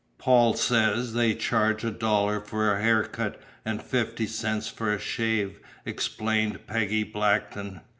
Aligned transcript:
"Paul 0.17 0.55
says 0.55 1.13
they 1.13 1.35
charge 1.35 1.83
a 1.83 1.91
dollar 1.91 2.39
for 2.39 2.73
a 2.73 2.81
haircut 2.81 3.39
and 3.63 3.83
fifty 3.83 4.25
cents 4.25 4.67
for 4.67 4.91
a 4.91 4.97
shave," 4.97 5.59
explained 5.85 6.65
Peggy 6.65 7.03
Blackton. 7.03 7.81